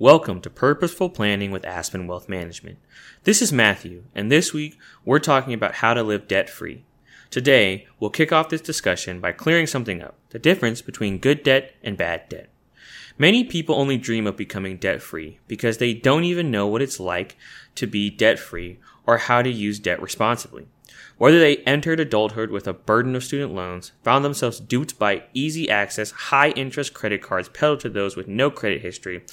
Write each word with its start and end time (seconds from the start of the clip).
Welcome 0.00 0.40
to 0.40 0.48
Purposeful 0.48 1.10
Planning 1.10 1.50
with 1.50 1.66
Aspen 1.66 2.06
Wealth 2.06 2.26
Management. 2.26 2.78
This 3.24 3.42
is 3.42 3.52
Matthew, 3.52 4.04
and 4.14 4.32
this 4.32 4.54
week 4.54 4.78
we're 5.04 5.18
talking 5.18 5.52
about 5.52 5.74
how 5.74 5.92
to 5.92 6.02
live 6.02 6.26
debt 6.26 6.48
free. 6.48 6.86
Today, 7.28 7.86
we'll 7.98 8.08
kick 8.08 8.32
off 8.32 8.48
this 8.48 8.62
discussion 8.62 9.20
by 9.20 9.32
clearing 9.32 9.66
something 9.66 10.00
up 10.00 10.14
the 10.30 10.38
difference 10.38 10.80
between 10.80 11.18
good 11.18 11.42
debt 11.42 11.74
and 11.82 11.98
bad 11.98 12.26
debt. 12.30 12.48
Many 13.18 13.44
people 13.44 13.74
only 13.74 13.98
dream 13.98 14.26
of 14.26 14.38
becoming 14.38 14.78
debt 14.78 15.02
free 15.02 15.38
because 15.46 15.76
they 15.76 15.92
don't 15.92 16.24
even 16.24 16.50
know 16.50 16.66
what 16.66 16.80
it's 16.80 16.98
like 16.98 17.36
to 17.74 17.86
be 17.86 18.08
debt 18.08 18.38
free 18.38 18.78
or 19.06 19.18
how 19.18 19.42
to 19.42 19.50
use 19.50 19.78
debt 19.78 20.00
responsibly. 20.00 20.66
Whether 21.18 21.38
they 21.38 21.58
entered 21.58 22.00
adulthood 22.00 22.50
with 22.50 22.66
a 22.66 22.72
burden 22.72 23.14
of 23.14 23.22
student 23.22 23.52
loans, 23.52 23.92
found 24.02 24.24
themselves 24.24 24.60
duped 24.60 24.98
by 24.98 25.24
easy 25.34 25.68
access, 25.68 26.10
high 26.10 26.52
interest 26.52 26.94
credit 26.94 27.20
cards 27.20 27.50
peddled 27.50 27.80
to 27.80 27.90
those 27.90 28.16
with 28.16 28.28
no 28.28 28.50
credit 28.50 28.80
history, 28.80 29.24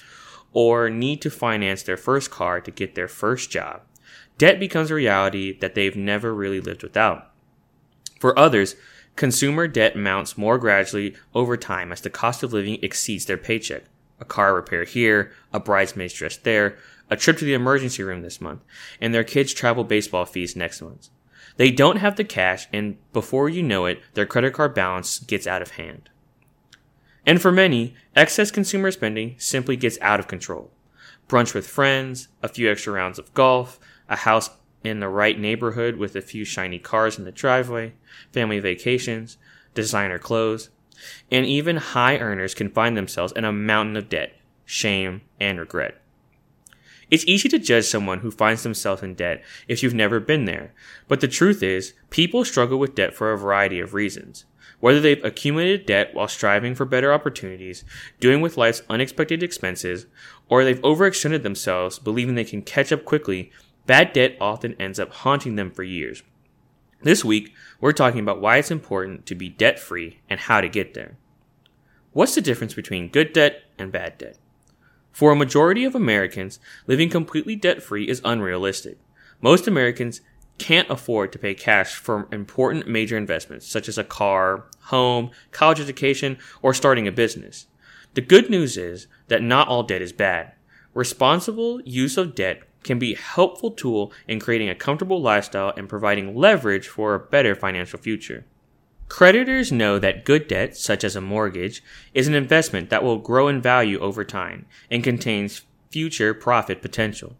or 0.53 0.89
need 0.89 1.21
to 1.21 1.29
finance 1.29 1.83
their 1.83 1.97
first 1.97 2.31
car 2.31 2.61
to 2.61 2.71
get 2.71 2.95
their 2.95 3.07
first 3.07 3.51
job, 3.51 3.81
debt 4.37 4.59
becomes 4.59 4.91
a 4.91 4.95
reality 4.95 5.57
that 5.59 5.75
they've 5.75 5.95
never 5.95 6.33
really 6.33 6.61
lived 6.61 6.83
without. 6.83 7.31
For 8.19 8.37
others, 8.37 8.75
consumer 9.15 9.67
debt 9.67 9.95
mounts 9.95 10.37
more 10.37 10.57
gradually 10.57 11.15
over 11.33 11.57
time 11.57 11.91
as 11.91 12.01
the 12.01 12.09
cost 12.09 12.43
of 12.43 12.53
living 12.53 12.79
exceeds 12.81 13.25
their 13.25 13.37
paycheck. 13.37 13.83
A 14.19 14.25
car 14.25 14.55
repair 14.55 14.83
here, 14.83 15.31
a 15.53 15.59
bridesmaid's 15.59 16.13
dress 16.13 16.37
there, 16.37 16.77
a 17.09 17.15
trip 17.15 17.37
to 17.37 17.45
the 17.45 17.53
emergency 17.53 18.03
room 18.03 18.21
this 18.21 18.41
month, 18.41 18.61
and 18.99 19.13
their 19.13 19.23
kids' 19.23 19.53
travel 19.53 19.83
baseball 19.83 20.25
fees 20.25 20.55
next 20.55 20.81
month. 20.81 21.09
They 21.57 21.71
don't 21.71 21.97
have 21.97 22.15
the 22.15 22.23
cash, 22.23 22.67
and 22.73 22.97
before 23.13 23.49
you 23.49 23.63
know 23.63 23.85
it, 23.85 24.01
their 24.13 24.25
credit 24.25 24.53
card 24.53 24.73
balance 24.73 25.19
gets 25.19 25.47
out 25.47 25.61
of 25.61 25.71
hand. 25.71 26.09
And 27.27 27.41
for 27.41 27.51
many, 27.51 27.93
excess 28.15 28.51
consumer 28.51 28.89
spending 28.89 29.35
simply 29.37 29.75
gets 29.75 29.99
out 29.99 30.21
of 30.21 30.29
control. 30.29 30.71
Brunch 31.27 31.53
with 31.53 31.67
friends, 31.67 32.29
a 32.41 32.47
few 32.47 32.71
extra 32.71 32.93
rounds 32.93 33.19
of 33.19 33.33
golf, 33.33 33.81
a 34.07 34.15
house 34.15 34.49
in 34.81 35.01
the 35.01 35.09
right 35.09 35.37
neighborhood 35.37 35.97
with 35.97 36.15
a 36.15 36.21
few 36.21 36.45
shiny 36.45 36.79
cars 36.79 37.19
in 37.19 37.25
the 37.25 37.31
driveway, 37.33 37.93
family 38.31 38.59
vacations, 38.59 39.37
designer 39.73 40.17
clothes, 40.17 40.69
and 41.29 41.45
even 41.45 41.75
high 41.75 42.17
earners 42.17 42.53
can 42.53 42.69
find 42.69 42.95
themselves 42.95 43.33
in 43.33 43.43
a 43.43 43.51
mountain 43.51 43.97
of 43.97 44.07
debt, 44.07 44.33
shame, 44.63 45.21
and 45.37 45.59
regret. 45.59 46.01
It's 47.09 47.25
easy 47.25 47.47
to 47.49 47.59
judge 47.59 47.85
someone 47.85 48.19
who 48.19 48.31
finds 48.31 48.63
themselves 48.63 49.01
in 49.01 49.13
debt 49.15 49.41
if 49.67 49.81
you've 49.81 49.93
never 49.93 50.19
been 50.19 50.45
there, 50.45 50.73
but 51.07 51.21
the 51.21 51.27
truth 51.27 51.63
is, 51.63 51.93
people 52.09 52.43
struggle 52.43 52.77
with 52.77 52.95
debt 52.95 53.13
for 53.13 53.31
a 53.31 53.37
variety 53.37 53.79
of 53.79 53.93
reasons. 53.93 54.45
Whether 54.79 54.99
they've 54.99 55.23
accumulated 55.23 55.85
debt 55.85 56.13
while 56.13 56.27
striving 56.27 56.75
for 56.75 56.85
better 56.85 57.13
opportunities, 57.13 57.85
dealing 58.19 58.41
with 58.41 58.57
life's 58.57 58.83
unexpected 58.89 59.41
expenses, 59.41 60.05
or 60.49 60.63
they've 60.63 60.81
overextended 60.81 61.43
themselves 61.43 61.97
believing 61.97 62.35
they 62.35 62.43
can 62.43 62.61
catch 62.61 62.91
up 62.91 63.05
quickly, 63.05 63.51
bad 63.85 64.11
debt 64.11 64.35
often 64.41 64.73
ends 64.73 64.99
up 64.99 65.11
haunting 65.11 65.55
them 65.55 65.71
for 65.71 65.83
years. 65.83 66.23
This 67.01 67.23
week, 67.23 67.53
we're 67.79 67.93
talking 67.93 68.19
about 68.19 68.41
why 68.41 68.57
it's 68.57 68.69
important 68.69 69.25
to 69.27 69.35
be 69.35 69.49
debt 69.49 69.79
free 69.79 70.19
and 70.29 70.41
how 70.41 70.61
to 70.61 70.67
get 70.67 70.93
there. 70.93 71.17
What's 72.11 72.35
the 72.35 72.41
difference 72.41 72.73
between 72.73 73.09
good 73.09 73.33
debt 73.33 73.63
and 73.77 73.91
bad 73.91 74.17
debt? 74.17 74.37
For 75.17 75.31
a 75.31 75.35
majority 75.35 75.83
of 75.83 75.95
Americans, 75.95 76.59
living 76.85 77.09
completely 77.09 77.55
debt 77.55 77.81
free 77.81 78.07
is 78.07 78.21
unrealistic. 78.23 78.99
Most 79.41 79.67
Americans 79.67 80.21
can't 80.59 80.87
afford 80.91 81.31
to 81.31 81.39
pay 81.39 81.55
cash 81.55 81.95
for 81.95 82.27
important 82.31 82.87
major 82.87 83.17
investments 83.17 83.65
such 83.65 83.89
as 83.89 83.97
a 83.97 84.03
car, 84.03 84.65
home, 84.79 85.31
college 85.49 85.79
education, 85.79 86.37
or 86.61 86.71
starting 86.71 87.07
a 87.07 87.11
business. 87.11 87.65
The 88.13 88.21
good 88.21 88.51
news 88.51 88.77
is 88.77 89.07
that 89.27 89.41
not 89.41 89.67
all 89.67 89.81
debt 89.81 90.03
is 90.03 90.13
bad. 90.13 90.51
Responsible 90.93 91.81
use 91.81 92.15
of 92.15 92.35
debt 92.35 92.61
can 92.83 92.99
be 92.99 93.15
a 93.15 93.17
helpful 93.17 93.71
tool 93.71 94.13
in 94.27 94.39
creating 94.39 94.69
a 94.69 94.75
comfortable 94.75 95.19
lifestyle 95.19 95.73
and 95.75 95.89
providing 95.89 96.35
leverage 96.35 96.87
for 96.87 97.15
a 97.15 97.19
better 97.19 97.55
financial 97.55 97.97
future. 97.97 98.45
Creditors 99.09 99.71
know 99.71 99.99
that 99.99 100.25
good 100.25 100.47
debt, 100.47 100.75
such 100.75 101.03
as 101.03 101.15
a 101.15 101.21
mortgage, 101.21 101.81
is 102.13 102.27
an 102.27 102.33
investment 102.33 102.89
that 102.89 103.03
will 103.03 103.17
grow 103.17 103.47
in 103.47 103.61
value 103.61 103.99
over 103.99 104.23
time 104.25 104.65
and 104.91 105.03
contains 105.03 105.63
future 105.89 106.33
profit 106.33 106.81
potential. 106.81 107.37